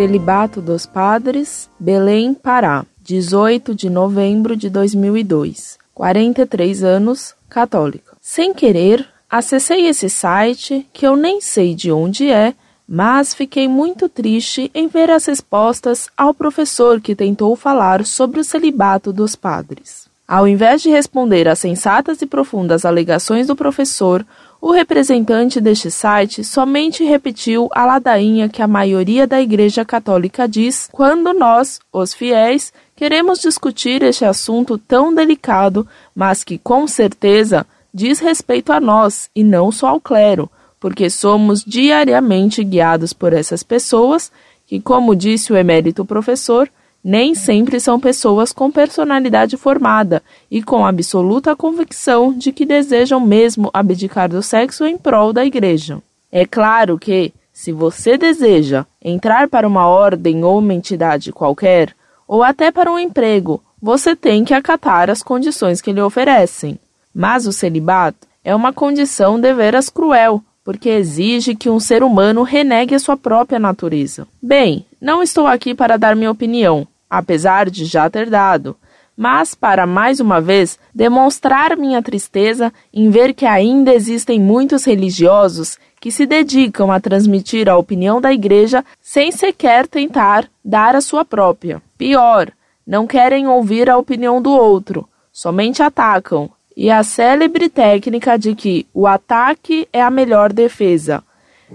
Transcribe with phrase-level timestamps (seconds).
[0.00, 5.78] Celibato dos Padres, Belém, Pará, 18 de novembro de 2002.
[5.92, 8.16] 43 anos, católica.
[8.18, 12.54] Sem querer, acessei esse site que eu nem sei de onde é,
[12.88, 18.44] mas fiquei muito triste em ver as respostas ao professor que tentou falar sobre o
[18.44, 20.09] celibato dos padres.
[20.30, 24.24] Ao invés de responder às sensatas e profundas alegações do professor,
[24.60, 30.88] o representante deste site somente repetiu a ladainha que a maioria da Igreja Católica diz
[30.92, 38.20] quando nós, os fiéis, queremos discutir este assunto tão delicado, mas que com certeza diz
[38.20, 44.30] respeito a nós e não só ao clero, porque somos diariamente guiados por essas pessoas
[44.64, 46.70] que, como disse o emérito professor,
[47.02, 53.70] nem sempre são pessoas com personalidade formada e com absoluta convicção de que desejam mesmo
[53.72, 56.02] abdicar do sexo em prol da igreja.
[56.30, 61.94] É claro que, se você deseja entrar para uma ordem ou uma entidade qualquer,
[62.28, 66.78] ou até para um emprego, você tem que acatar as condições que lhe oferecem.
[67.14, 72.94] Mas o celibato é uma condição deveras cruel, porque exige que um ser humano renegue
[72.94, 74.28] a sua própria natureza.
[74.40, 78.76] Bem, não estou aqui para dar minha opinião, apesar de já ter dado,
[79.16, 85.76] mas para mais uma vez demonstrar minha tristeza em ver que ainda existem muitos religiosos
[86.00, 91.22] que se dedicam a transmitir a opinião da igreja sem sequer tentar dar a sua
[91.22, 91.82] própria.
[91.98, 92.50] Pior,
[92.86, 96.50] não querem ouvir a opinião do outro, somente atacam.
[96.74, 101.22] E a célebre técnica de que o ataque é a melhor defesa.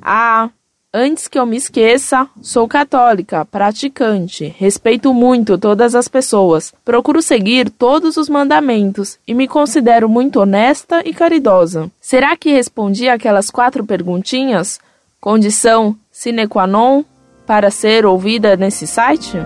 [0.00, 0.48] Ah,
[0.98, 7.68] Antes que eu me esqueça, sou católica, praticante, respeito muito todas as pessoas, procuro seguir
[7.68, 11.90] todos os mandamentos e me considero muito honesta e caridosa.
[12.00, 14.80] Será que respondi aquelas quatro perguntinhas?
[15.20, 17.04] Condição sine qua non
[17.46, 19.36] para ser ouvida nesse site?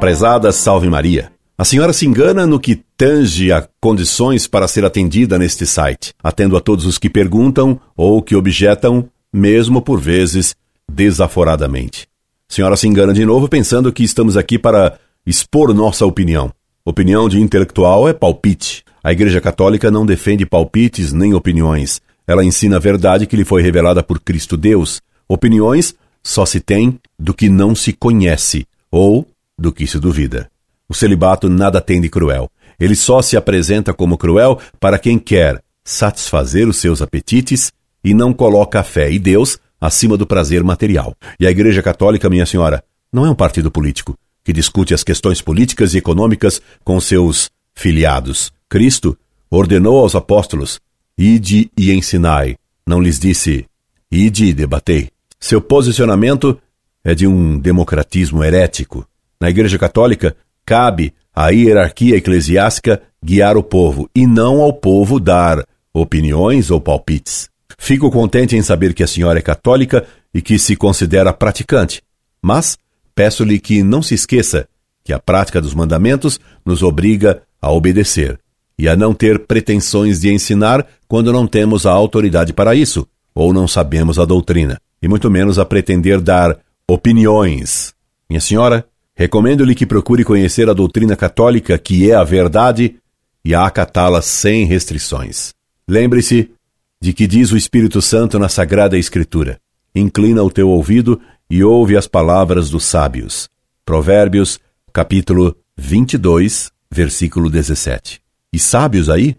[0.00, 1.30] Prezada Salve Maria.
[1.58, 6.12] A senhora se engana no que tange a condições para ser atendida neste site.
[6.22, 10.54] Atendo a todos os que perguntam ou que objetam, mesmo por vezes
[10.86, 12.06] desaforadamente.
[12.46, 16.52] A senhora se engana de novo pensando que estamos aqui para expor nossa opinião.
[16.84, 18.84] Opinião de intelectual é palpite.
[19.02, 22.02] A Igreja Católica não defende palpites nem opiniões.
[22.26, 25.00] Ela ensina a verdade que lhe foi revelada por Cristo Deus.
[25.26, 29.26] Opiniões só se tem do que não se conhece ou
[29.58, 30.50] do que se duvida.
[30.86, 32.50] O celibato nada tem de cruel.
[32.80, 37.70] Ele só se apresenta como cruel para quem quer satisfazer os seus apetites
[38.02, 41.14] e não coloca a fé e Deus acima do prazer material.
[41.38, 42.82] E a Igreja Católica, minha senhora,
[43.12, 48.52] não é um partido político que discute as questões políticas e econômicas com seus filiados.
[48.68, 49.16] Cristo
[49.50, 50.80] ordenou aos apóstolos:
[51.18, 52.56] ide e ensinai.
[52.86, 53.66] Não lhes disse:
[54.10, 55.10] ide e debatei.
[55.38, 56.58] Seu posicionamento
[57.04, 59.06] é de um democratismo herético.
[59.40, 60.36] Na Igreja Católica,
[60.70, 67.48] Cabe à hierarquia eclesiástica guiar o povo e não ao povo dar opiniões ou palpites.
[67.76, 72.00] Fico contente em saber que a senhora é católica e que se considera praticante,
[72.40, 72.78] mas
[73.16, 74.68] peço-lhe que não se esqueça
[75.02, 78.38] que a prática dos mandamentos nos obriga a obedecer
[78.78, 83.52] e a não ter pretensões de ensinar quando não temos a autoridade para isso ou
[83.52, 87.92] não sabemos a doutrina, e muito menos a pretender dar opiniões.
[88.28, 88.86] Minha senhora,
[89.20, 92.96] Recomendo-lhe que procure conhecer a doutrina católica, que é a verdade,
[93.44, 95.52] e a acatá-la sem restrições.
[95.86, 96.50] Lembre-se
[96.98, 99.58] de que diz o Espírito Santo na Sagrada Escritura:
[99.94, 101.20] Inclina o teu ouvido
[101.50, 103.46] e ouve as palavras dos sábios.
[103.84, 104.58] Provérbios,
[104.90, 108.22] capítulo 22, versículo 17.
[108.50, 109.36] E sábios aí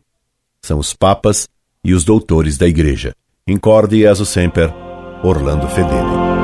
[0.62, 1.50] são os papas
[1.84, 3.16] e os doutores da Igreja.
[3.48, 4.72] Incorde e sempre,
[5.24, 6.41] Orlando Fedeli.